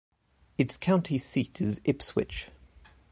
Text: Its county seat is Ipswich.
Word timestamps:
Its 0.57 0.77
county 0.77 1.19
seat 1.19 1.61
is 1.61 1.79
Ipswich. 1.83 2.47